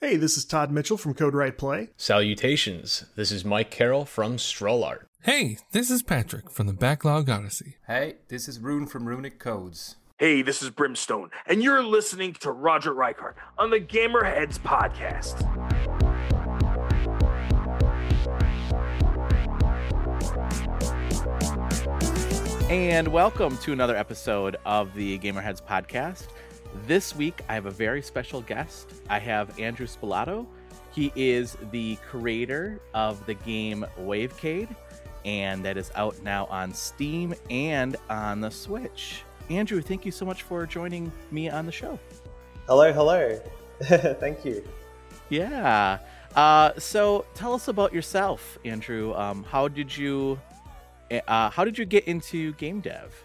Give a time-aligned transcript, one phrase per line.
[0.00, 1.88] Hey, this is Todd Mitchell from Code Right Play.
[1.96, 3.06] Salutations.
[3.16, 5.08] This is Mike Carroll from Stroll Art.
[5.22, 7.78] Hey, this is Patrick from the Backlog Odyssey.
[7.88, 9.96] Hey, this is Rune from Runic Codes.
[10.16, 15.42] Hey, this is Brimstone, and you're listening to Roger Reichart on the Gamerheads Podcast.
[22.70, 26.28] And welcome to another episode of the Gamerheads podcast.
[26.86, 28.92] This week, I have a very special guest.
[29.08, 30.46] I have Andrew Spilato.
[30.92, 34.74] He is the creator of the game Wavecade,
[35.24, 39.22] and that is out now on Steam and on the Switch.
[39.50, 41.98] Andrew, thank you so much for joining me on the show.
[42.66, 43.40] Hello, hello.
[43.82, 44.66] thank you.
[45.30, 45.98] Yeah.
[46.34, 49.14] Uh, so tell us about yourself, Andrew.
[49.14, 50.38] Um, how did you
[51.26, 53.24] uh, how did you get into game dev?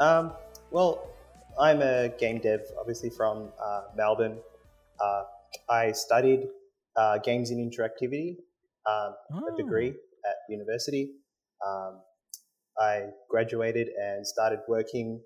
[0.00, 0.32] Um,
[0.70, 1.11] well,
[1.60, 4.38] I'm a game dev, obviously from uh, Melbourne.
[5.02, 5.22] Uh,
[5.70, 6.48] I studied
[6.96, 8.36] uh, games in interactivity,
[8.88, 9.42] um, oh.
[9.52, 11.12] a degree at university.
[11.66, 12.00] Um,
[12.78, 15.20] I graduated and started working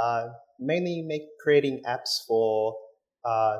[0.00, 0.28] uh,
[0.58, 2.74] mainly make, creating apps for
[3.24, 3.58] uh,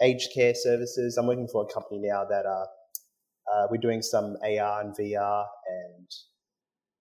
[0.00, 1.16] aged care services.
[1.16, 6.06] I'm working for a company now that uh, we're doing some AR and VR and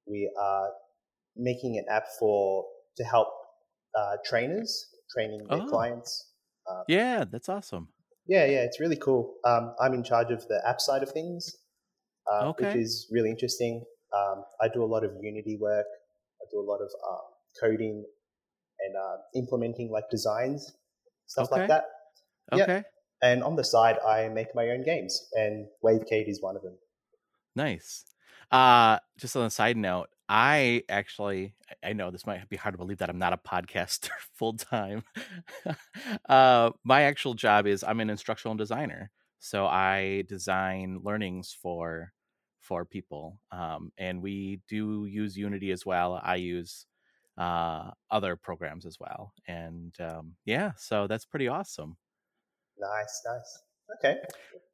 [0.08, 0.70] we are
[1.36, 2.66] making an app for
[2.98, 3.28] to help
[3.98, 5.68] uh, trainers training their oh.
[5.68, 6.32] clients.
[6.70, 7.90] Um, yeah, that's awesome.
[8.28, 9.36] Yeah, yeah, it's really cool.
[9.44, 11.56] Um, I'm in charge of the app side of things,
[12.32, 12.68] uh, okay.
[12.68, 13.84] which is really interesting.
[14.16, 15.86] Um, I do a lot of Unity work.
[16.42, 17.22] I do a lot of um,
[17.60, 18.06] coding
[18.80, 20.72] and uh, implementing like designs,
[21.26, 21.62] stuff okay.
[21.62, 21.86] like that.
[22.54, 22.78] Okay.
[22.78, 22.82] Yeah.
[23.22, 26.78] And on the side, I make my own games, and Wavecade is one of them.
[27.56, 28.06] Nice.
[28.52, 32.78] Uh, just on a side note, I actually, I know this might be hard to
[32.78, 35.04] believe that I'm not a podcaster full time.
[36.30, 42.14] uh, my actual job is I'm an instructional designer, so I design learnings for
[42.60, 46.20] for people, um, and we do use Unity as well.
[46.24, 46.86] I use
[47.38, 51.98] uh, other programs as well, and um, yeah, so that's pretty awesome.
[52.78, 53.60] Nice, nice.
[53.98, 54.20] Okay,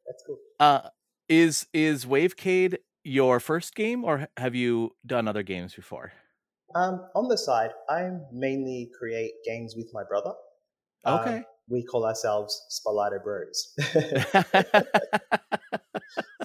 [0.06, 0.38] that's cool.
[0.60, 0.90] Uh,
[1.30, 6.12] is is Wavecade your first game, or have you done other games before?
[6.74, 10.34] Um, on the side, I mainly create games with my brother.
[11.06, 11.38] Okay.
[11.38, 13.74] Um, we call ourselves Spilato Bros.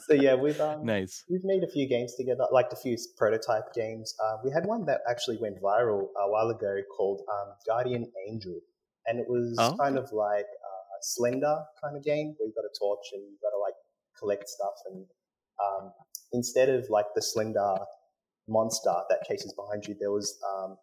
[0.07, 1.25] so yeah, we've um, nice.
[1.29, 4.15] We've made a few games together, like a few prototype games.
[4.23, 8.61] Uh, we had one that actually went viral a while ago called um, Guardian Angel,
[9.07, 12.65] and it was oh, kind of like a Slender kind of game where you got
[12.65, 13.75] a torch and you got to like
[14.19, 15.07] collect stuff and
[15.61, 15.93] um,
[16.33, 17.77] instead of like the slender
[18.49, 20.77] monster that chases behind you, there was um,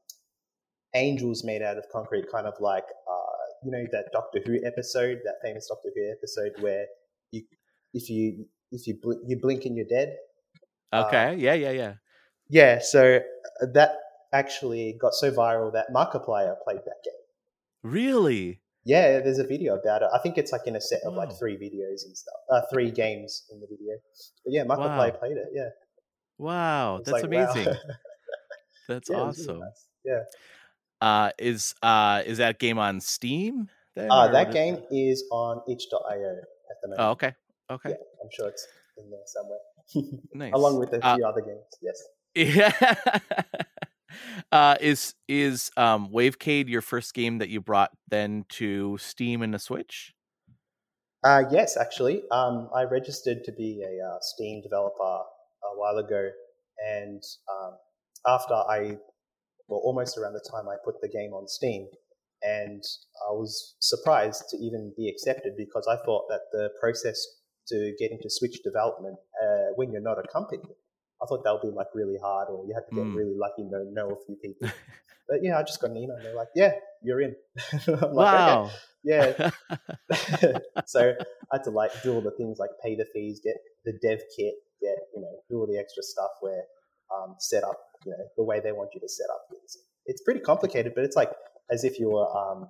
[0.93, 5.19] angels made out of concrete, kind of like uh, you know that Doctor Who episode,
[5.25, 6.85] that famous Doctor Who episode where
[7.31, 7.43] you
[7.93, 10.15] if you if you bl- you blink and you're dead.
[10.93, 11.27] Okay.
[11.27, 11.53] Uh, yeah.
[11.53, 11.71] Yeah.
[11.71, 11.93] Yeah.
[12.49, 12.79] Yeah.
[12.79, 13.95] So uh, that
[14.33, 17.13] actually got so viral that Markiplier played that game.
[17.83, 18.61] Really?
[18.87, 20.07] Yeah, there's a video about it.
[20.13, 22.35] I think it's like in a set of like three videos and stuff.
[22.49, 23.95] Uh, three games in the video.
[24.45, 24.97] But yeah, Michael wow.
[24.97, 25.47] Play played it.
[25.53, 25.69] Yeah.
[26.37, 27.65] Wow, that's like, amazing.
[27.65, 27.75] Wow.
[28.87, 29.47] that's yeah, awesome.
[29.47, 29.87] Really nice.
[30.05, 30.21] Yeah.
[31.01, 33.69] Uh, is uh is that game on Steam?
[33.93, 36.99] Then, uh, that game is on itch.io at the moment.
[36.99, 37.33] Oh, okay.
[37.69, 37.89] Okay.
[37.89, 40.21] Yeah, I'm sure it's in there somewhere.
[40.33, 40.53] nice.
[40.53, 41.65] Along with a uh few other games.
[41.81, 42.01] Yes.
[42.35, 42.71] Yeah.
[44.51, 49.53] Uh, is is um, Wavecade your first game that you brought then to Steam and
[49.53, 50.13] the Switch?
[51.23, 52.23] Uh, yes, actually.
[52.31, 56.29] Um, I registered to be a uh, Steam developer a while ago,
[56.87, 57.73] and um,
[58.27, 58.97] after I,
[59.67, 61.87] well, almost around the time I put the game on Steam,
[62.43, 62.83] and
[63.27, 67.19] I was surprised to even be accepted because I thought that the process
[67.69, 70.63] to get into Switch development, uh, when you're not a company,
[71.21, 73.15] I thought that would be like really hard, or you had to get mm.
[73.15, 74.69] really lucky to know a few people.
[75.27, 76.15] but yeah, I just got an email.
[76.15, 76.71] And they're like, "Yeah,
[77.03, 77.35] you're in."
[77.87, 78.63] like, wow.
[78.63, 78.73] Okay.
[79.03, 79.49] Yeah.
[80.85, 81.13] so
[81.51, 83.55] I had to like do all the things like pay the fees, get
[83.85, 86.63] the dev kit, get you know do all the extra stuff where
[87.15, 89.77] um, set up you know the way they want you to set up things.
[90.05, 91.31] It's pretty complicated, but it's like
[91.71, 92.69] as if you were um,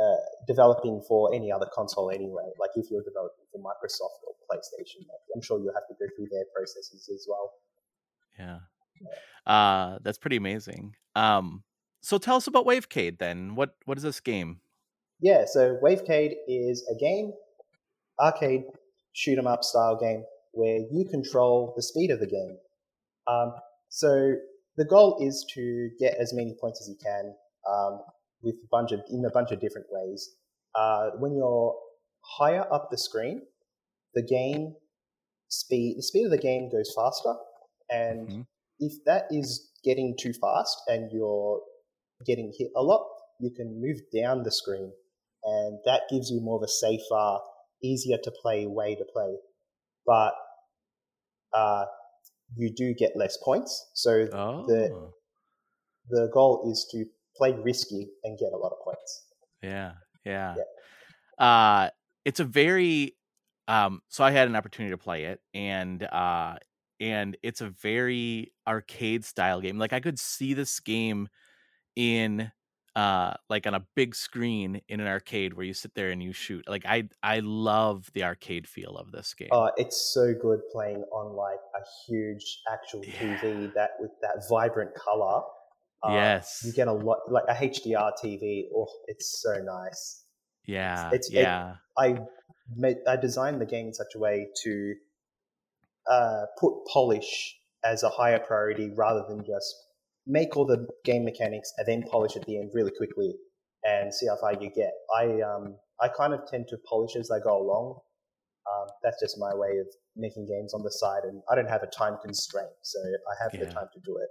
[0.00, 2.50] uh, developing for any other console anyway.
[2.58, 6.06] Like if you're developing for Microsoft or PlayStation, like I'm sure you'll have to go
[6.16, 7.52] through their processes as well.
[8.38, 8.58] Yeah.
[9.00, 9.52] yeah.
[9.52, 10.96] Uh, that's pretty amazing.
[11.14, 11.62] Um,
[12.00, 13.54] so tell us about Wavecade then.
[13.54, 14.60] What what is this game?
[15.20, 17.32] Yeah, so Wavecade is a game,
[18.20, 18.64] arcade
[19.12, 22.58] shoot 'em up style game where you control the speed of the game.
[23.26, 23.54] Um,
[23.88, 24.34] so
[24.76, 27.34] the goal is to get as many points as you can
[27.68, 28.00] um,
[28.44, 30.36] with a bunch of in a bunch of different ways.
[30.74, 31.74] Uh, when you're
[32.38, 33.42] higher up the screen,
[34.14, 34.74] the game
[35.48, 37.34] speed the speed of the game goes faster,
[37.90, 38.46] and Mhm.
[38.80, 41.62] if that is getting too fast and you're
[42.26, 43.06] getting hit a lot,
[43.40, 44.92] you can move down the screen,
[45.44, 47.38] and that gives you more of a safer,
[47.82, 49.36] easier to play way to play.
[50.06, 50.34] But
[51.52, 51.86] uh,
[52.56, 55.12] you do get less points, so Oh, the
[56.08, 59.26] the goal is to play risky and get a lot of points.
[59.62, 59.94] yeah,
[60.24, 60.56] yeah.
[61.38, 61.90] Uh,
[62.24, 63.16] it's a very
[63.68, 64.02] um.
[64.08, 66.58] So I had an opportunity to play it, and uh,
[67.00, 69.78] and it's a very arcade style game.
[69.78, 71.28] Like I could see this game
[71.96, 72.52] in
[72.96, 76.32] uh like on a big screen in an arcade where you sit there and you
[76.32, 80.60] shoot like i i love the arcade feel of this game Uh, it's so good
[80.72, 83.18] playing on like a huge actual Yeah.
[83.18, 85.42] TV that with that vibrant color.
[86.04, 86.62] Uh, Yes.
[86.64, 88.68] you get a lot like a HDR TV.
[88.76, 90.24] Oh, it's so nice.
[90.66, 92.18] yeah it's- it- yeah I
[92.84, 94.94] made I designed the game in such a way to
[96.10, 99.74] uh, put polish as a higher priority rather than just
[100.26, 103.34] make all the game mechanics and then polish at the end really quickly
[103.84, 104.92] and see how far you get.
[105.14, 108.00] I um I kind of tend to polish as I go along.
[108.70, 109.86] Um, that's just my way of
[110.16, 112.98] making games on the side, and I don't have a time constraint, so
[113.30, 114.30] I have the time to do it.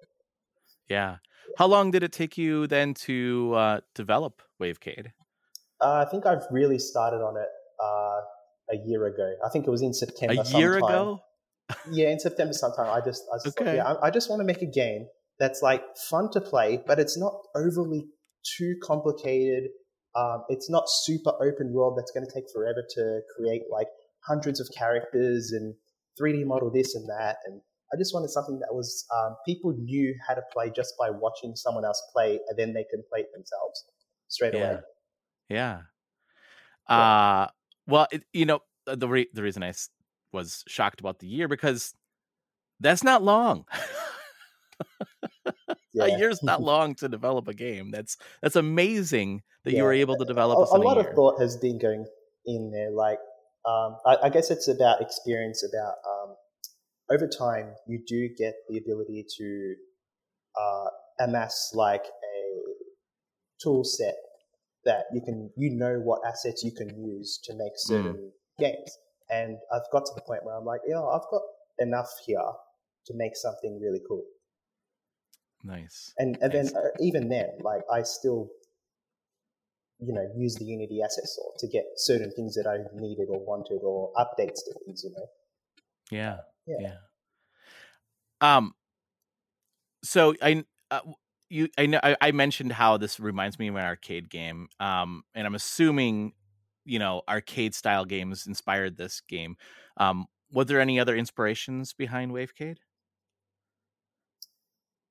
[0.89, 1.18] Yeah
[1.57, 5.12] how long did it take you then to uh develop wavecade
[5.81, 7.51] Uh, I think I've really started on it
[7.83, 8.19] uh,
[8.75, 9.27] a year ago.
[9.45, 10.41] I think it was in September.
[10.41, 10.89] a year sometime.
[10.89, 11.21] ago
[11.91, 12.89] Yeah, in September sometime.
[12.89, 13.75] I just, I just thought, Okay.
[13.77, 15.07] yeah, I, I just want to make a game
[15.39, 18.06] that's like fun to play, but it's not overly
[18.57, 19.63] too complicated.
[20.15, 23.88] Um, it's not super open world that's going to take forever to create like
[24.25, 25.75] hundreds of characters and
[26.21, 27.38] 3D model this and that.
[27.45, 27.59] And
[27.93, 31.55] I just wanted something that was um, people knew how to play just by watching
[31.55, 33.85] someone else play, and then they can play it themselves
[34.27, 34.77] straight away.
[35.49, 35.81] yeah
[36.87, 37.47] uh
[37.87, 39.73] well it, you know uh, the re- the reason I
[40.31, 41.93] was shocked about the year because
[42.79, 43.65] that's not long
[45.93, 46.05] Yeah.
[46.05, 50.17] a year's not long to develop a game that's that's amazing that you were able
[50.17, 52.05] to develop a, a lot of thought has been going
[52.45, 52.91] in there.
[52.91, 53.19] Like,
[53.65, 55.63] um, I, I guess it's about experience.
[55.63, 56.35] About um,
[57.13, 59.75] over time, you do get the ability to
[60.60, 60.89] uh,
[61.19, 62.63] amass like a
[63.62, 64.15] tool set
[64.86, 68.98] that you can, you know, what assets you can use to make certain games.
[69.30, 71.42] And I've got to the point where I'm like, you know, I've got
[71.80, 72.51] enough here
[73.07, 74.24] to make something really cool.
[75.63, 76.71] nice And and Nice.
[76.71, 78.50] then uh, even then, like I still,
[80.00, 83.39] you know, use the Unity asset store to get certain things that I needed or
[83.45, 85.04] wanted or updates to things.
[85.04, 85.27] You know,
[86.12, 86.38] Yeah.
[86.65, 86.75] Yeah.
[86.81, 86.95] Yeah.
[88.42, 88.74] Um.
[90.04, 91.00] So I uh,
[91.50, 94.68] you I know I, I mentioned how this reminds me of an arcade game.
[94.80, 96.33] Um, and I'm assuming
[96.86, 99.56] you know arcade style games inspired this game.
[99.98, 102.77] Um, was there any other inspirations behind Wavecade?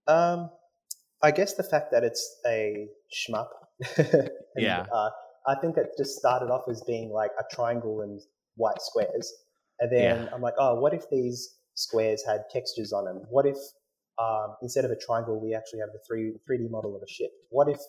[0.07, 0.51] um,
[1.23, 3.49] I guess the fact that it's a shmup.
[3.99, 4.87] and, Yeah.
[4.93, 5.11] Uh,
[5.47, 8.21] I think it just started off as being like a triangle and
[8.57, 9.33] white squares,
[9.83, 10.31] and then Yeah.
[10.35, 13.23] I'm like, oh, what if these squares had textures on them?
[13.31, 13.57] What if
[14.19, 17.31] um, instead of a triangle, we actually have the three 3D model of a ship?
[17.51, 17.81] What if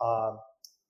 [0.00, 0.38] um,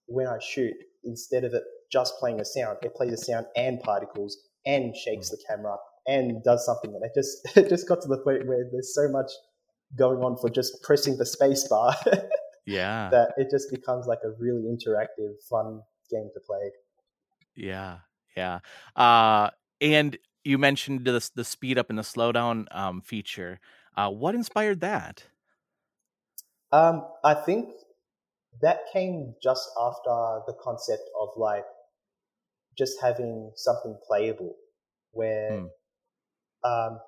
[0.06, 3.81] when I shoot, instead of it just playing a sound, it plays a sound and
[3.81, 5.76] particles and shakes the camera
[6.06, 6.94] and does something.
[6.94, 9.31] And it just it just got to the point where there's so much
[9.98, 11.94] going on for just pressing the space bar
[12.67, 13.08] Yeah.
[13.10, 16.70] that it just becomes like a really interactive, fun game to play.
[17.55, 17.98] Yeah,
[18.36, 18.58] yeah.
[18.96, 19.50] Uh,
[19.81, 23.60] and you mentioned the the speed up and the slowdown um, feature.
[23.96, 25.24] Uh, what inspired that?
[26.72, 27.74] Um, I think
[28.62, 31.67] that came just after the concept of like
[32.76, 34.56] just having something playable,
[35.12, 35.67] where Hmm.
[36.65, 37.00] um,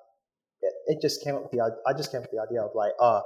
[0.61, 2.71] it, it just came up with the i- just came up with the idea of
[2.75, 3.23] like, ah,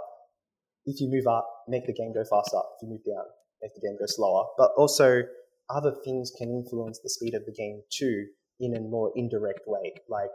[0.85, 2.57] if you move up, make the game go faster.
[2.77, 3.25] If you move down,
[3.61, 4.47] make the game go slower.
[4.57, 5.23] But also,
[5.69, 8.27] other things can influence the speed of the game too
[8.65, 9.93] in a more indirect way.
[10.09, 10.31] Like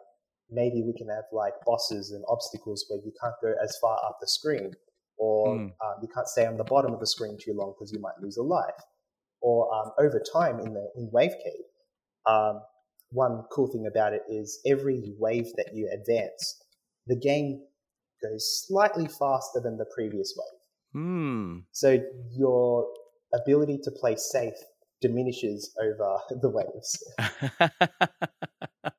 [0.50, 4.18] maybe we can have like bosses and obstacles where you can't go as far up
[4.20, 4.72] the screen,
[5.18, 5.72] or Mm.
[5.84, 8.18] um, you can't stay on the bottom of the screen too long because you might
[8.20, 8.80] lose a life.
[9.40, 11.66] Or um, over time in the in Wavecade,
[12.26, 12.60] um,
[13.10, 16.60] one cool thing about it is every wave that you advance,
[17.06, 17.60] the game
[18.22, 20.60] goes slightly faster than the previous wave.
[20.92, 21.58] Hmm.
[21.72, 21.98] So
[22.32, 22.88] your
[23.32, 24.58] ability to play safe
[25.00, 27.02] diminishes over the waves.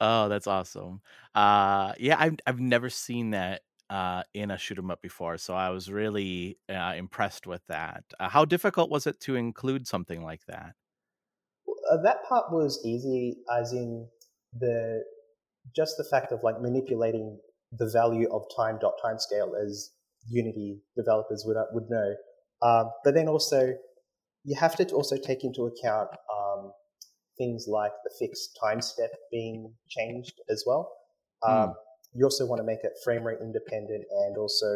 [0.00, 1.00] oh, that's awesome.
[1.34, 5.54] Uh, yeah, I've I've never seen that uh, in a shoot 'em up before, so
[5.54, 8.04] I was really uh, impressed with that.
[8.18, 10.74] Uh, how difficult was it to include something like that?
[11.90, 14.08] uh, that part was easy, as in
[14.52, 15.04] the
[15.74, 17.38] just the fact of like manipulating
[17.72, 19.92] the value of time dot timescale as
[20.28, 22.14] Unity developers would uh, would know.
[22.62, 23.74] Um, but then also
[24.46, 26.72] you have to also take into account um,
[27.36, 30.92] things like the fixed time step being changed as well.
[31.46, 31.74] Um,
[32.14, 34.70] You also want to make it frame rate independent and also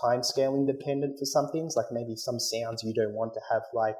[0.00, 3.62] time scale independent for some things, like maybe some sounds you don't want to have
[3.74, 3.98] like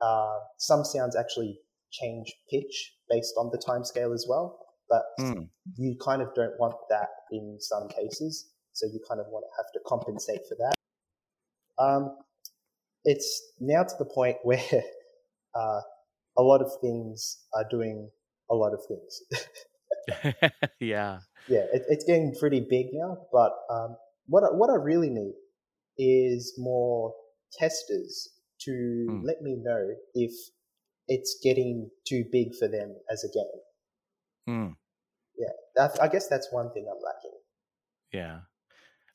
[0.00, 1.58] uh, some sounds actually
[1.90, 5.48] change pitch based on the time scale as well, but Mm.
[5.76, 8.52] you kind of don't want that in some cases.
[8.72, 10.74] So you kind of want to have to compensate for that.
[11.82, 12.16] Um,
[13.04, 14.60] it's now to the point where
[15.54, 15.80] uh,
[16.36, 18.10] a lot of things are doing
[18.50, 19.22] a lot of things.
[20.80, 21.18] yeah.
[21.48, 23.26] yeah, it, it's getting pretty big now.
[23.32, 25.34] But um, what I, what I really need
[25.98, 27.14] is more
[27.58, 28.28] testers
[28.62, 29.24] to Hmm.
[29.24, 30.32] let me know if
[31.06, 33.60] it's getting too big for them as a game.
[34.48, 34.76] Mm.
[35.76, 37.38] That, I guess that's one thing I'm lacking.
[38.12, 38.40] Yeah.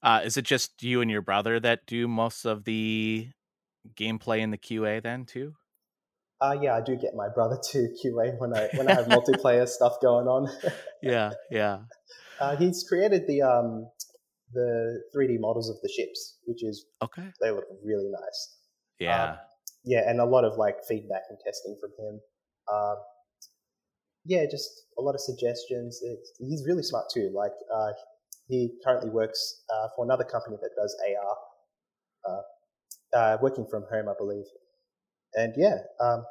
[0.02, 3.28] Uh, is it just you and your brother that do most of the
[3.96, 5.54] gameplay in the QA then too?
[6.42, 9.68] Uh, yeah, I do get my brother to QA when I when I have multiplayer
[9.68, 10.50] stuff going on.
[11.02, 11.80] Yeah, yeah.
[12.40, 13.90] Uh, he's created the um
[14.54, 17.30] the 3D models of the ships, which is Okay.
[17.42, 18.58] they look really nice.
[19.00, 19.36] Yeah.
[19.84, 22.22] yeah, and a lot of like feedback and testing from him.
[22.74, 22.96] Um,
[24.24, 26.00] yeah, just a lot of suggestions.
[26.02, 27.32] It's, he's really smart too.
[27.36, 27.92] Like uh,
[28.48, 32.38] he currently works uh, for another company that does AR,
[33.16, 34.46] uh, working from home, I believe.
[35.36, 36.24] And yeah, um,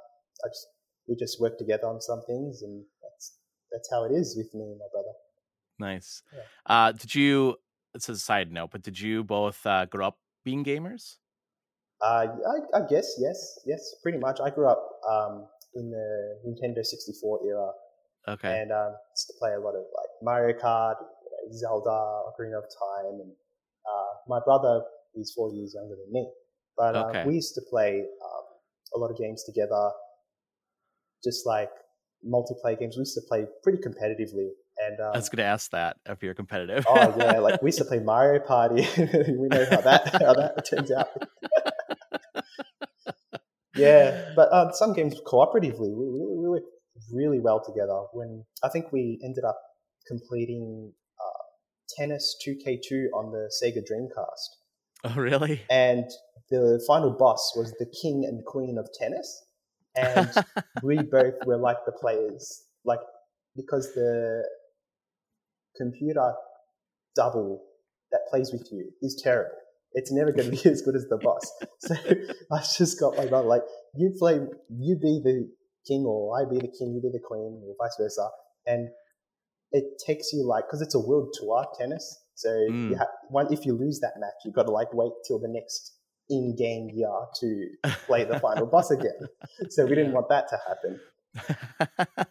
[0.45, 0.67] I just
[1.09, 3.39] we just work together on some things, and that's
[3.71, 5.15] that's how it is with me and my brother.
[5.79, 6.23] nice.
[6.33, 6.43] yeah.
[6.67, 7.57] Uh, did you?
[7.95, 11.17] It's a side note, but did you both uh, grow up being gamers?
[12.01, 14.41] Uh, I, I guess yes, yes, pretty much.
[14.41, 17.71] I grew up um, in the Nintendo 64 era,
[18.29, 18.49] Okay.
[18.61, 20.97] and um, used to play a lot of like Mario Kart,
[21.53, 23.33] Zelda, Ocarina of Time, and
[23.87, 24.83] uh, my brother
[25.15, 26.27] is four years younger than me.
[26.77, 28.45] But uh, we used to play um,
[28.95, 29.91] a lot of games together,
[31.23, 31.71] just like
[32.27, 32.97] multiplayer games.
[32.97, 34.49] We used to play pretty competitively,
[34.79, 36.87] and um, I was gonna ask that if you're competitive.
[36.89, 38.87] oh yeah, like we used to play Mario Party.
[38.99, 41.09] we know how that how that turns out.
[43.77, 46.63] yeah, but um, some games cooperatively, we, we, we work
[47.13, 48.03] really well together.
[48.13, 49.61] When I think we ended up
[50.07, 51.43] completing uh,
[51.97, 54.62] Tennis 2K2 on the Sega Dreamcast,
[55.05, 55.63] oh, really?
[55.71, 56.05] and
[56.51, 59.45] the final boss was the king and queen of tennis,
[59.97, 60.31] and
[60.83, 63.01] we both were like the players, like
[63.57, 64.43] because the
[65.77, 66.33] computer
[67.15, 67.63] double
[68.11, 69.57] that plays with you is terrible.
[69.95, 71.51] It's never going to be as good as the boss.
[71.81, 71.97] So
[72.53, 73.63] I just got my brother like,
[73.97, 74.35] you play,
[74.71, 75.51] you be the
[75.85, 78.29] king, or I be the king, you be the queen, or vice versa.
[78.67, 78.89] And
[79.73, 82.22] it takes you like, because it's a world tour tennis.
[82.35, 82.91] So Mm.
[82.91, 85.49] you ha- one, if you lose that match, you've got to like wait till the
[85.49, 85.99] next
[86.31, 87.69] in-game year to
[88.07, 89.19] play the final boss again.
[89.71, 91.01] So we didn't want that to happen.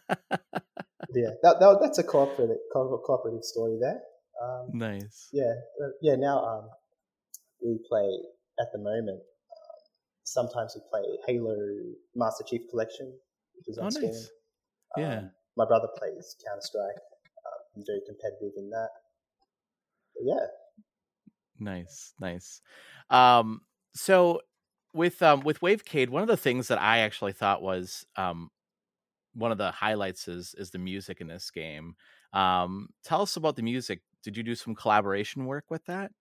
[1.14, 4.00] Yeah, that, that, that's a cooperative cooperative story there.
[4.42, 5.28] Um, nice.
[5.30, 5.52] yeah,
[5.84, 6.14] uh, yeah.
[6.16, 6.68] Now um,
[7.62, 8.08] we play
[8.58, 9.20] at the moment.
[9.20, 9.76] Uh,
[10.24, 11.54] sometimes we play Halo
[12.16, 13.12] Master Chief Collection,
[13.56, 14.04] which is on Oh, Steam.
[14.06, 14.30] nice.
[14.96, 15.18] Yeah.
[15.18, 16.96] Um, my brother plays Counter Strike.
[16.96, 18.88] Um, he's very competitive in that.
[20.22, 20.46] Yeah,
[21.58, 22.60] Nice, nice.
[23.10, 23.62] Um,
[23.94, 24.40] so
[24.94, 28.50] with um with Wavecade, one of the things that I actually thought was um
[29.34, 31.96] one of the highlights is is the music in this game.
[32.32, 34.02] Um, tell us about the music.
[34.22, 36.12] Did you do some collaboration work with that?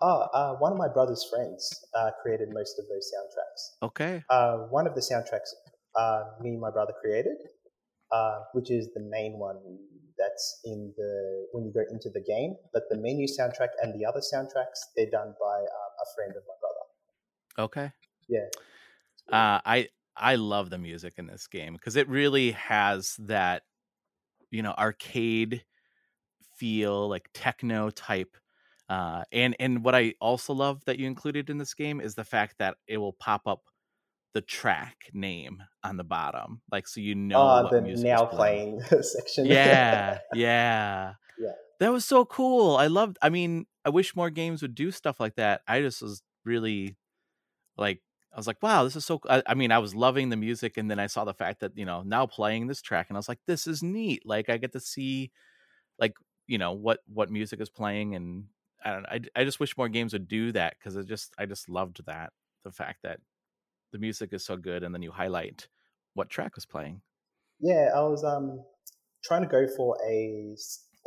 [0.00, 3.62] oh, uh, one of my brother's friends uh, created most of those soundtracks.
[3.82, 4.24] Okay.
[4.30, 5.50] Uh, one of the soundtracks
[5.96, 7.36] uh, me and my brother created,
[8.12, 9.58] uh, which is the main one
[10.18, 12.56] that's in the when you go into the game.
[12.72, 16.42] But the menu soundtrack and the other soundtracks they're done by um, a friend of
[16.46, 17.66] my brother.
[17.66, 17.92] Okay.
[18.28, 18.46] Yeah.
[19.30, 23.62] Uh, I I love the music in this game because it really has that
[24.50, 25.64] you know arcade
[26.58, 28.36] feel, like techno type.
[28.88, 32.24] Uh, and and what I also love that you included in this game is the
[32.24, 33.62] fact that it will pop up
[34.34, 38.14] the track name on the bottom, like so you know Oh, what the music now
[38.14, 38.80] is playing.
[38.80, 39.46] playing section.
[39.46, 41.52] Yeah, yeah, Yeah.
[41.80, 42.76] That was so cool.
[42.76, 43.18] I loved.
[43.22, 45.62] I mean, I wish more games would do stuff like that.
[45.68, 46.96] I just was really
[47.76, 49.20] like I was like, wow, this is so.
[49.28, 51.76] I, I mean, I was loving the music, and then I saw the fact that
[51.76, 54.26] you know now playing this track, and I was like, this is neat.
[54.26, 55.30] Like I get to see,
[55.98, 56.14] like
[56.46, 58.46] you know what what music is playing, and
[58.84, 59.06] I don't.
[59.06, 62.04] I I just wish more games would do that because I just I just loved
[62.06, 62.32] that
[62.64, 63.20] the fact that
[63.92, 65.68] the music is so good, and then you highlight
[66.14, 67.00] what track was playing.
[67.60, 68.62] Yeah, I was um
[69.24, 70.54] trying to go for a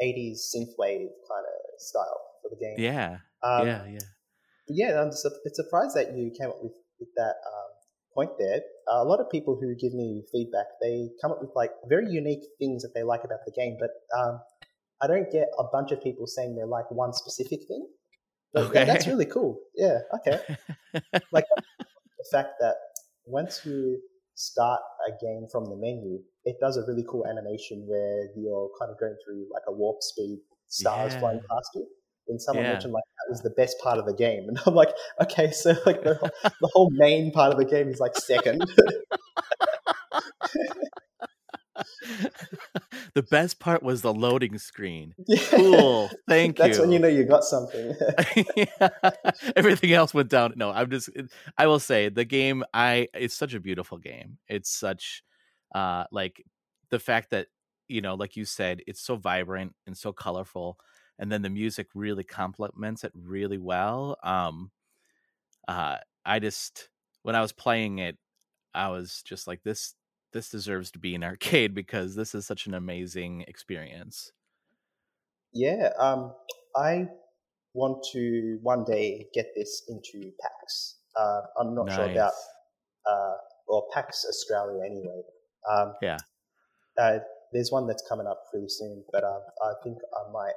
[0.01, 2.75] 80s synthwave kind of style for the game.
[2.77, 3.99] Yeah, Um, yeah, yeah.
[4.67, 7.69] But yeah, I'm surprised that you came up with, with that um,
[8.13, 8.61] point there.
[8.91, 12.09] Uh, a lot of people who give me feedback, they come up with like very
[12.09, 14.41] unique things that they like about the game, but um,
[15.01, 17.87] I don't get a bunch of people saying they like one specific thing.
[18.53, 19.59] But that- that's really cool.
[19.75, 20.39] Yeah, okay.
[21.31, 21.45] like
[22.21, 22.75] the fact that
[23.25, 23.99] once you
[24.35, 28.91] start a game from the menu, it does a really cool animation where you're kind
[28.91, 31.19] of going through like a warp speed, stars Yeah.
[31.19, 31.87] flying past you.
[32.27, 32.69] And someone Yeah.
[32.69, 35.71] mentioned like that was the best part of the game, and I'm like, okay, so
[35.85, 38.69] like the, the whole main part of the game is like second.
[43.13, 45.15] the best part was the loading screen.
[45.27, 45.39] Yeah.
[45.49, 46.09] Cool.
[46.27, 46.73] Thank That's you.
[46.73, 47.95] That's when you know you got something.
[48.55, 48.89] Yeah.
[49.55, 50.53] Everything else went down.
[50.55, 51.09] No, I'm just
[51.57, 54.37] I will say the game I it's such a beautiful game.
[54.47, 55.23] It's such
[55.73, 56.43] uh like
[56.89, 57.47] the fact that
[57.87, 60.77] you know like you said it's so vibrant and so colorful
[61.17, 64.17] and then the music really complements it really well.
[64.23, 64.71] Um
[65.67, 66.89] uh I just
[67.23, 68.17] when I was playing it
[68.73, 69.95] I was just like this
[70.33, 74.31] this deserves to be an arcade because this is such an amazing experience.
[75.53, 76.33] Yeah, um,
[76.75, 77.07] I
[77.73, 80.97] want to one day get this into PAX.
[81.19, 82.33] Uh, I'm not sure about
[83.05, 83.33] uh,
[83.67, 85.21] or PAX Australia anyway.
[85.69, 86.17] Um, Yeah.
[86.99, 87.19] Uh,
[87.53, 90.55] there's one that's coming up pretty soon, but um, I think I might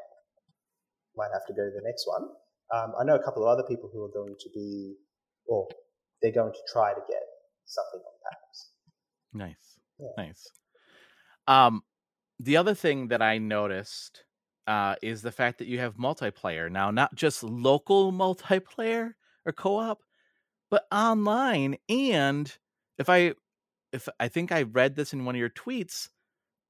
[1.16, 2.28] might have to go to the next one.
[2.74, 4.94] Um, I know a couple of other people who are going to be,
[5.46, 5.68] or
[6.22, 7.22] they're going to try to get
[7.66, 8.70] something on PAX.
[9.34, 9.78] Nice.
[9.98, 10.08] Yeah.
[10.16, 10.48] Nice.
[11.46, 11.82] Um
[12.40, 14.24] the other thing that I noticed
[14.66, 19.14] uh is the fact that you have multiplayer now, not just local multiplayer
[19.44, 20.02] or co-op,
[20.70, 22.56] but online and
[22.98, 23.34] if I
[23.92, 26.08] if I think I read this in one of your tweets,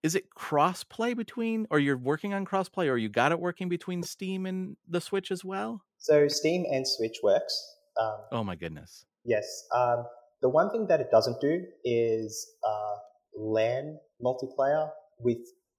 [0.02, 4.02] is it cross-play between or you're working on cross-play or you got it working between
[4.02, 5.82] Steam and the Switch as well?
[5.96, 7.76] So Steam and Switch works.
[7.98, 9.06] Um, Oh my goodness.
[9.24, 9.66] Yes.
[9.74, 10.04] Um,
[10.44, 12.96] the one thing that it doesn't do is uh,
[13.34, 15.38] LAN multiplayer with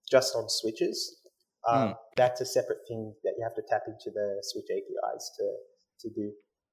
[0.10, 1.22] just on switches.
[1.70, 5.46] Um, That's a separate thing that you have to tap into the Switch APIs to
[6.02, 6.32] to do.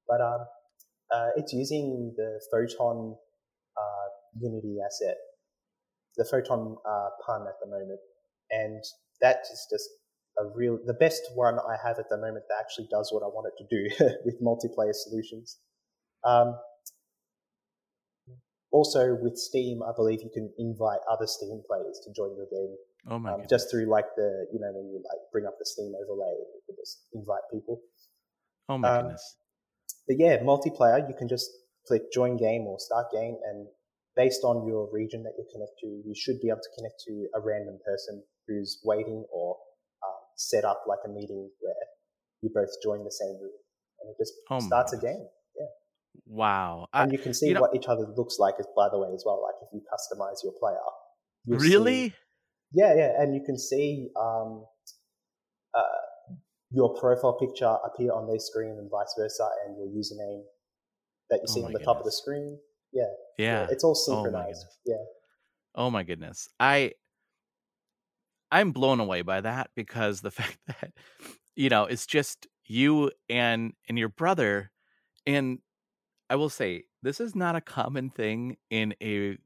[0.09, 0.41] But um,
[1.15, 3.15] uh, it's using the Photon
[3.77, 4.09] uh,
[4.41, 5.17] Unity asset,
[6.17, 8.01] the Photon uh, pun at the moment,
[8.51, 8.83] and
[9.21, 9.89] that is just
[10.39, 13.27] a real the best one I have at the moment that actually does what I
[13.27, 15.59] want it to do with multiplayer solutions.
[16.25, 16.57] Um,
[18.73, 22.77] also, with Steam, I believe you can invite other Steam players to join your game
[23.11, 25.67] Oh my um, just through like the you know when you like bring up the
[25.67, 27.83] Steam overlay, you can just invite people.
[28.69, 29.37] oh my um, goodness.
[30.07, 31.51] But yeah, multiplayer, you can just
[31.87, 33.67] click join game or start game, and
[34.15, 37.27] based on your region that you connect to, you should be able to connect to
[37.35, 39.57] a random person who's waiting or
[40.03, 41.85] uh, set up like a meeting where
[42.43, 43.59] you both join the same room,
[44.01, 45.27] and it just Oh starts a game.
[46.27, 46.87] Wow.
[46.93, 48.99] I- And you can see you know- what each other looks like, as by the
[48.99, 49.43] way, as well.
[49.43, 50.79] Like if you customize your player,
[51.61, 52.15] see- really?
[52.73, 54.65] yeah, yeah, and you can see um,
[55.75, 55.83] uh,
[56.71, 60.43] your profile picture appear on their screen and vice versa, and your username
[61.31, 62.59] that you Oh see my on the top of the screen.
[62.93, 63.05] Yeah,
[63.39, 63.67] Yeah.
[63.71, 64.65] it's all Oh synchronized.
[64.65, 64.79] goodness.
[64.87, 65.05] yeah,
[65.75, 66.49] Oh my goodness.
[66.61, 66.93] I
[68.51, 70.93] I'm blown away by that because the fact that
[71.57, 74.71] you know, it's just you and and your brother
[75.27, 75.59] and
[76.33, 79.37] I will say this is not a common thing in a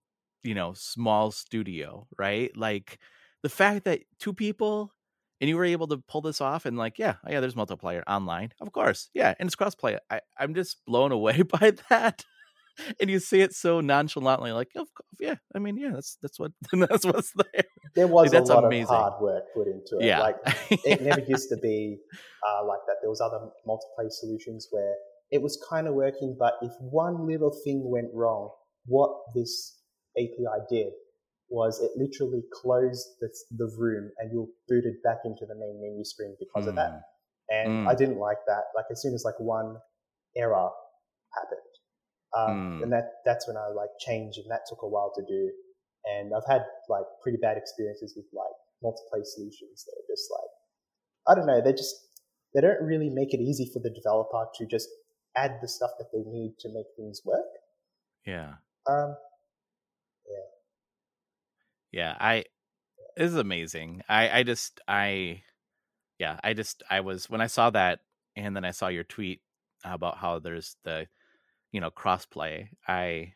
[0.47, 2.57] you know, small studio, right?
[2.57, 2.99] Like
[3.43, 4.93] the fact that two people
[5.41, 8.03] and you were able to pull this off and like, yeah, oh yeah, there's multiplayer
[8.07, 8.53] online.
[8.61, 9.11] Of course.
[9.13, 9.99] Yeah, and it's crossplay.
[10.09, 12.25] I I'm just blown away by that.
[13.01, 15.37] And you say it so nonchalantly, like, of course, yeah.
[15.55, 17.65] I mean, yeah, that's that's what that's what's there.
[17.95, 18.95] there was That's a lot amazing.
[18.95, 20.05] of hard work put into it.
[20.05, 20.37] Yeah, like
[20.71, 21.99] it never used to be
[22.47, 22.97] uh, like that.
[23.01, 24.95] There was other multiplayer solutions where
[25.31, 28.51] it was kind of working, but if one little thing went wrong,
[28.87, 29.81] what this
[30.17, 30.93] API did
[31.49, 36.05] was it literally closed the, the room and you're booted back into the main menu
[36.05, 36.77] screen because of Mm.
[36.77, 37.03] that.
[37.49, 37.89] And Mm.
[37.89, 38.65] I didn't like that.
[38.75, 39.77] Like as soon as like one
[40.37, 40.71] error
[41.35, 41.75] happened,
[42.37, 42.83] um, Mm.
[42.83, 45.53] and that that's when I like changed, and that took a while to do.
[46.05, 50.51] And I've had like pretty bad experiences with like multiplayer solutions that are just like
[51.29, 51.95] I don't know, they just
[52.55, 54.89] they don't really make it easy for the developer to just
[55.37, 57.45] add the stuff that they need to make things work.
[58.25, 58.55] yeah.
[58.89, 59.17] Um,
[61.93, 62.45] yeah i
[63.17, 65.43] this is amazing i i just i
[66.19, 68.01] yeah i just i was when i saw that
[68.37, 69.41] and then i saw your tweet
[69.85, 71.07] about how there's the
[71.73, 73.33] you know crossplay i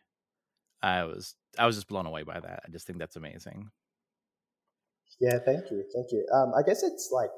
[0.83, 2.63] i was I was just blown away by that.
[2.65, 3.69] I just think that's amazing.
[5.19, 6.25] Yeah, thank you, thank you.
[6.33, 7.29] Um, I guess it's like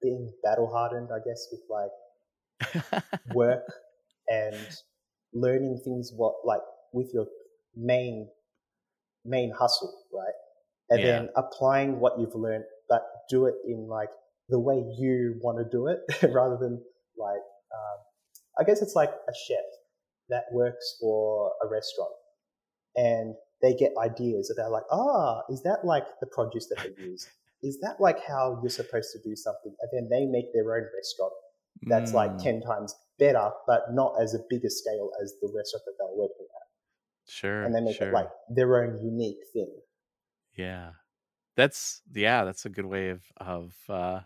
[0.00, 1.10] being battle hardened.
[1.12, 1.90] I guess with like
[3.32, 3.64] work
[4.28, 4.66] and
[5.32, 6.60] learning things what like
[6.92, 7.26] with your
[7.76, 8.28] main
[9.24, 10.34] main hustle, right?
[10.90, 11.10] And Yeah.
[11.10, 14.10] then applying what you've learned, but do it in like
[14.48, 16.00] the way you want to do it,
[16.32, 16.82] rather than
[17.16, 17.98] like um,
[18.58, 19.64] I guess it's like a chef
[20.28, 22.12] that works for a restaurant,
[22.96, 27.02] and they get ideas that they're like, ah, is that like the produce that they
[27.02, 27.28] use?
[27.62, 29.74] Is that like how you're supposed to do something?
[29.80, 31.32] And then they make their own restaurant
[31.82, 35.84] that's like Mm, 10 times better, but not as a bigger scale as the restaurant
[35.86, 36.68] that they're working at.
[37.26, 37.62] sure.
[37.64, 38.08] And they make sure.
[38.08, 39.72] it like their own unique thing.
[40.56, 40.90] Yeah.
[41.56, 44.20] That's yeah, that's a good way of of uh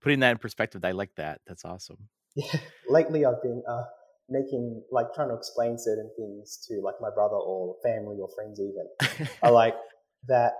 [0.00, 0.84] putting that in perspective.
[0.84, 1.40] I like that.
[1.46, 2.08] That's awesome.
[2.34, 2.60] Yeah.
[2.88, 3.84] Lately, I've been uh,
[4.28, 8.60] making, like, trying to explain certain things to like my brother or family or friends,
[8.60, 8.86] even.
[9.42, 9.74] I like
[10.28, 10.52] that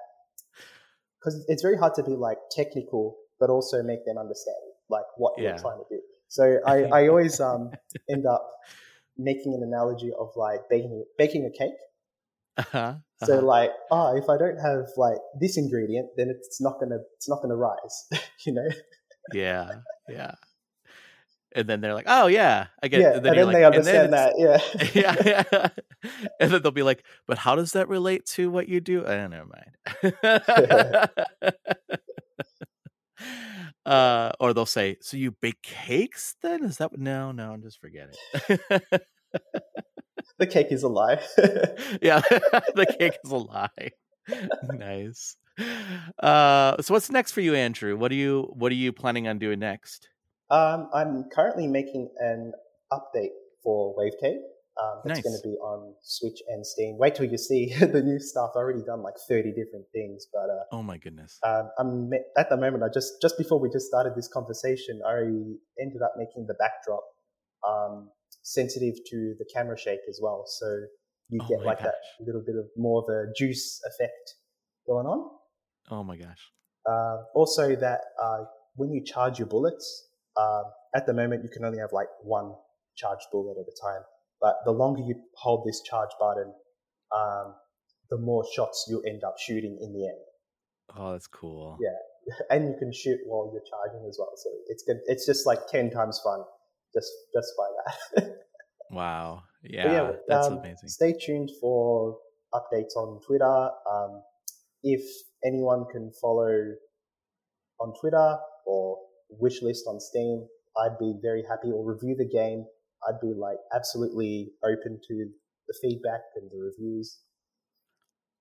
[1.18, 4.56] because it's very hard to be like technical, but also make them understand
[4.88, 5.50] like what Yeah.
[5.50, 6.00] you're trying to do.
[6.28, 7.70] So I, I always um,
[8.10, 8.46] end up
[9.16, 11.78] making an analogy of like baking baking a cake.
[12.58, 12.94] uh-huh.
[13.24, 13.46] So uh-huh.
[13.46, 17.40] like, ah, if I don't have like this ingredient, then it's not gonna it's not
[17.42, 18.06] gonna rise,
[18.46, 18.68] you know.
[19.32, 19.70] yeah,
[20.08, 20.32] yeah.
[21.54, 23.64] And then they're like, "Oh yeah, I get." yeah, it." and you're then like- they
[23.64, 24.34] understand it's-
[24.74, 24.94] that.
[24.94, 25.68] Yeah, yeah, yeah.
[26.40, 29.26] and then they'll be like, "But how does that relate to what you do?" Uh,
[29.28, 29.72] never mind.
[33.86, 36.36] Uh, or they'll say, "So you bake cakes?
[36.42, 37.56] Then is that what-" no, no?
[37.62, 39.02] Just forget it.
[40.38, 41.20] the cake is a lie.
[42.02, 42.20] yeah,
[42.74, 43.90] the cake is a lie.
[44.62, 45.36] nice.
[46.22, 47.96] Uh, so what's next for you, Andrew?
[47.96, 50.08] What are you What are you planning on doing next?
[50.50, 52.52] um, I'm currently making an
[52.92, 54.40] update for Wavecade.
[54.82, 55.24] Um, it's Nice.
[55.24, 56.98] going to be on Switch and Steam.
[56.98, 58.50] Wait till you see the new stuff.
[58.54, 61.38] I've already done like 30 different things, but uh, Oh my goodness.
[61.46, 62.82] Um, I'm at the moment.
[62.84, 65.18] I just just before we just started this conversation, I
[65.80, 67.02] ended up making the backdrop
[67.66, 68.10] um,
[68.42, 70.66] sensitive to the camera shake as well, so
[71.30, 74.34] you Oh get like that little bit of more of a juice effect
[74.86, 75.30] going on.
[75.90, 76.52] Oh my gosh.
[76.88, 78.44] Uh, also, that uh,
[78.76, 80.08] when you charge your bullets,
[80.38, 82.54] um, at the moment you can only have like one
[82.96, 84.02] charged bullet at a time.
[84.40, 86.52] But the longer you hold this charge button,
[87.14, 87.54] um,
[88.10, 90.18] the more shots you'll end up shooting in the end.
[90.96, 91.78] Oh, that's cool.
[91.80, 92.36] Yeah.
[92.50, 94.32] and you can shoot while you're charging as well.
[94.36, 94.98] So it's good.
[95.06, 96.42] It's just like ten times fun,
[96.94, 97.68] just just by
[98.14, 98.36] that.
[98.90, 99.42] Wow.
[99.62, 100.88] Yeah, Yeah, that's um, amazing.
[100.88, 102.18] Stay tuned for
[102.54, 103.70] updates on Twitter.
[103.90, 104.22] Um,
[104.82, 105.02] if
[105.44, 106.74] anyone can follow
[107.80, 110.46] on Twitter or wish list on Steam,
[110.78, 111.72] I'd be very happy.
[111.72, 112.66] Or review the game.
[113.08, 115.26] I'd be like absolutely open to
[115.68, 117.18] the feedback and the reviews.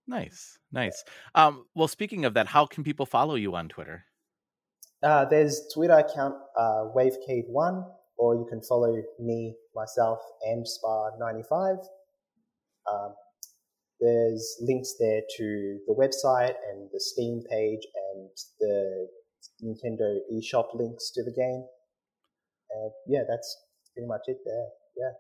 [0.07, 1.03] Nice, nice.
[1.33, 4.05] Um, well, speaking of that, how can people follow you on Twitter?
[5.01, 7.85] Uh, there's Twitter account uh, Wavecade1,
[8.17, 11.77] or you can follow me, myself, and Spar95.
[12.91, 13.13] Um,
[13.99, 17.81] there's links there to the website and the Steam page
[18.13, 19.07] and the
[19.63, 21.65] Nintendo eShop links to the game.
[22.71, 23.64] And yeah, that's
[23.95, 24.67] pretty much it there.
[24.97, 25.11] Yeah.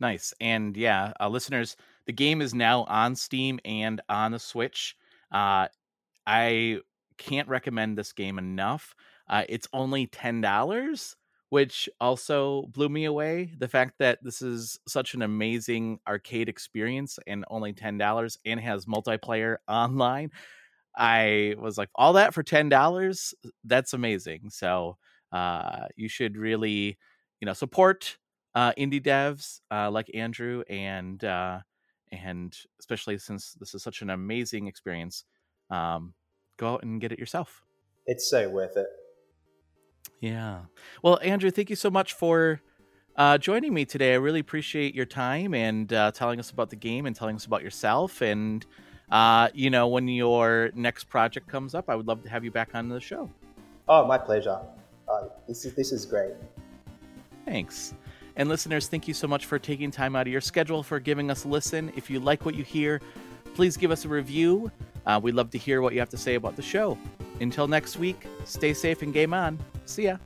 [0.00, 0.32] Nice.
[0.40, 4.96] And yeah, uh, listeners, the game is now on Steam and on the Switch.
[5.32, 5.68] Uh,
[6.26, 6.80] I
[7.18, 8.94] can't recommend this game enough.
[9.28, 11.16] Uh, it's only $10,
[11.50, 13.52] which also blew me away.
[13.58, 18.86] The fact that this is such an amazing arcade experience and only $10 and has
[18.86, 20.30] multiplayer online.
[20.96, 23.34] I was like, all that for $10?
[23.64, 24.50] That's amazing.
[24.50, 24.96] So
[25.32, 26.98] uh, you should really,
[27.40, 28.18] you know, support
[28.54, 31.60] uh, indie devs uh, like Andrew, and uh,
[32.10, 35.24] and especially since this is such an amazing experience,
[35.70, 36.14] um,
[36.56, 37.62] go out and get it yourself.
[38.06, 38.86] It's so worth it.
[40.20, 40.62] Yeah.
[41.02, 42.60] Well, Andrew, thank you so much for
[43.16, 44.14] uh, joining me today.
[44.14, 47.44] I really appreciate your time and uh, telling us about the game and telling us
[47.44, 48.20] about yourself.
[48.20, 48.64] And
[49.10, 52.50] uh, you know, when your next project comes up, I would love to have you
[52.50, 53.30] back on the show.
[53.88, 54.58] Oh, my pleasure.
[55.08, 56.34] Uh, this is this is great.
[57.48, 57.94] Thanks.
[58.36, 61.30] And listeners, thank you so much for taking time out of your schedule for giving
[61.30, 61.90] us a listen.
[61.96, 63.00] If you like what you hear,
[63.54, 64.70] please give us a review.
[65.06, 66.98] Uh, we'd love to hear what you have to say about the show.
[67.40, 69.58] Until next week, stay safe and game on.
[69.86, 70.18] See ya.